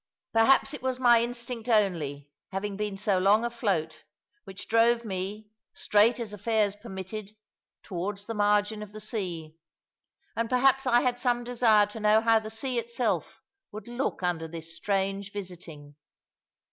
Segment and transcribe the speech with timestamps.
[0.33, 4.03] Perhaps it was my instinct only, having been so long afloat,
[4.45, 7.35] which drove me, straight as affairs permitted,
[7.83, 9.55] toward the margin of the sea.
[10.35, 14.47] And perhaps I had some desire to know how the sea itself would look under
[14.47, 15.93] this strange visiting.